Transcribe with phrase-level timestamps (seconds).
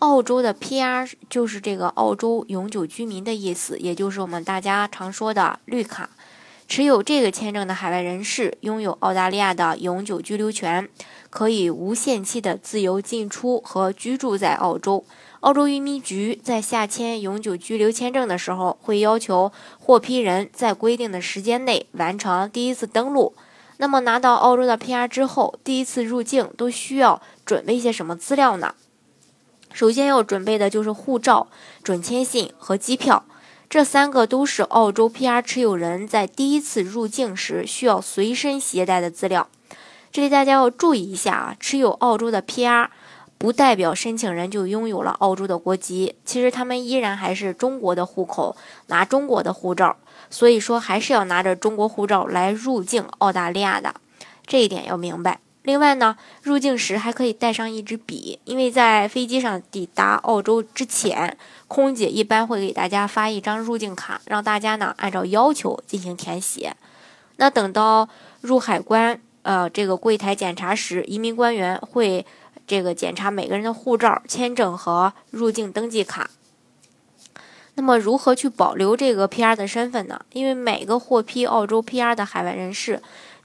[0.00, 6.08] 澳洲的 PR 就是这个澳洲永久居民的意思，也就是我们大家常说的绿卡。
[6.66, 10.88] 持有这个签证的海外人士拥有澳大利亚的永久居留权，
[11.28, 15.04] 可以无限期的自由进出和居住在澳洲。
[15.40, 23.34] 澳洲移民局在下签永久居留签证的时候，会要求获批人在规定的时间内完成第一次登录。
[23.76, 28.74] 那么拿到澳洲的 PR 之后，第一次入境都需要准备一些什么资料呢？
[29.72, 31.48] 首先要准备的就是护照、
[31.82, 33.24] 准签信和机票，
[33.68, 39.48] 这三个都是澳洲 PR 持有人在第一次入境时需要随身携带的资料。
[40.12, 42.88] 这里大家要注意一下啊，持有澳洲的 PR
[43.38, 48.56] 不代表申请人就拥有了澳洲的国籍，其实他们依然还是中国的户口，
[48.88, 49.96] 拿中国的护照，
[50.28, 53.94] 所以说还是要拿着中国护照来入境澳大利亚的，
[54.44, 55.38] 这一点要明白。
[55.70, 66.74] 另外呢，入境时还可以带上一支笔，因为在飞机上抵达澳洲之前，空姐一般会给大家发一张入境卡，让大家呢按照要求进行填写。
[67.36, 68.08] 那等到
[68.40, 72.26] 入海关，呃，这个柜台检查时，移民官员会
[72.66, 76.30] 这个检查每个人的护照、签证和入境登记卡。
[77.74, 80.20] 那么，如何去保留这个 PR 的身份呢？
[80.32, 83.00] 因为每个获批澳洲 PR 的海外人士。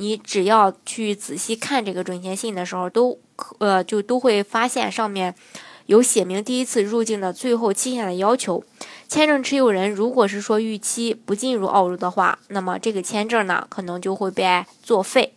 [0.00, 3.18] 你只要去仔细看这个准签信的时候，都
[3.58, 5.34] 呃就都会发现上面
[5.84, 8.64] 有写明第一次入境的最后期限的要求。
[9.06, 15.34] 签证持有人如果是说逾期不进入澳洲的话，那么这个签证呢可能就会被作废。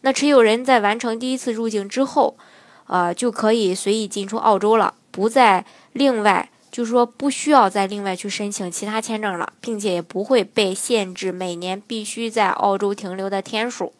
[0.00, 2.38] 那持有人在完成第一次入境之后，
[2.86, 13.92] 呃就可以随意进出澳洲了，不再另外就是说不需要再另外去申请其他签证了，并且也不会被限制每年必须在澳洲停留的天数。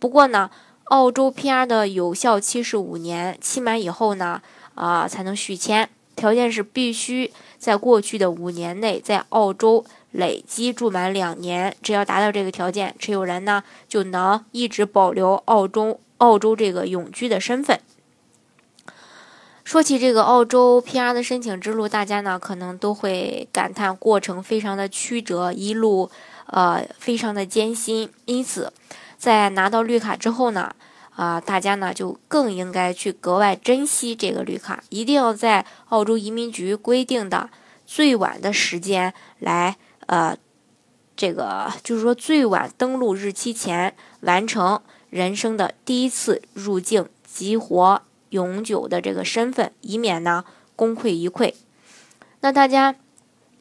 [0.00, 0.50] 不过呢，
[0.84, 4.40] 澳洲 PR 的有效期是五年，期满以后呢，
[4.74, 17.78] 啊才能续签，条件是必须在过去的五年内在澳洲累积住满两年，只要达到这个条件，持有人呢就能一直保留澳洲澳洲这个永居的身份。
[19.62, 26.10] 说起这个澳洲 PR 的申请之路，大家呢可能都会感叹过程非常的曲折，一路
[26.46, 28.72] 呃非常的艰辛，因此。
[29.20, 30.74] 在拿到绿卡之后呢，
[31.14, 37.50] 啊，大家呢就更应该去格外珍惜这个绿卡，一定要在澳洲移民局规定的
[37.84, 39.76] 最晚的时间来，
[40.06, 40.34] 呃，
[41.14, 48.00] 这个就是说最晚登录日期前完成人生的第一次入境，激活
[48.30, 51.52] 永久的这个身份，以免呢功亏一篑。
[52.40, 52.96] 那大家。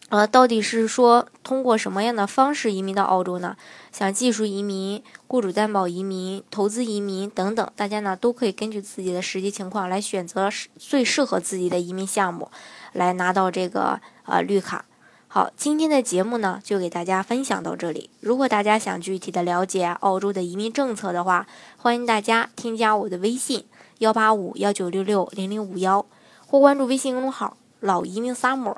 [0.09, 3.55] 呃，到底是说通过什么样的方式移民到澳洲呢？
[3.91, 12.49] 像技术移民、雇主担保移民、投资移民等等，大家呢都可以根据自己的实际情况来选择最适合自己的移民项目，
[12.93, 14.85] 来拿到这个呃绿卡。
[15.27, 18.09] 好，今天的节目呢就给大家分享到这里。
[18.19, 21.45] 如果大家想具体的了解澳洲的移民政策的话，
[21.77, 23.63] 欢迎大家添加我的微信
[23.99, 26.03] 幺八五幺九六六零零五幺，
[26.47, 28.77] 或关注微信公众号老移民 summer。